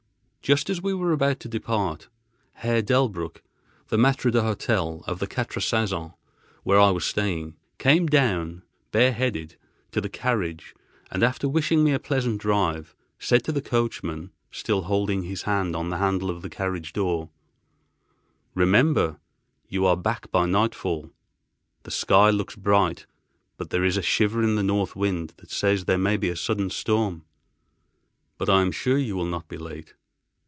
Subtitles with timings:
[0.41, 2.09] Just as we were about to depart,
[2.55, 3.37] Herr Delbrück
[3.87, 6.11] (the maître d'hôtel of the Quatre Saisons,
[6.63, 9.55] where I was staying) came down, bareheaded,
[9.91, 10.75] to the carriage
[11.09, 15.73] and, after wishing me a pleasant drive, said to the coachman, still holding his hand
[15.73, 17.29] on the handle of the carriage door:
[18.53, 19.19] "Remember
[19.69, 21.11] you are back by nightfall.
[21.83, 23.05] The sky looks bright
[23.57, 26.35] but there is a shiver in the north wind that says there may be a
[26.35, 27.23] sudden storm.
[28.37, 29.93] But I am sure you will not be late."